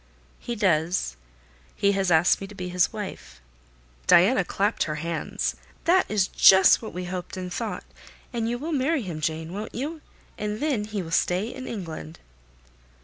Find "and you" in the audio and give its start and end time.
8.33-8.57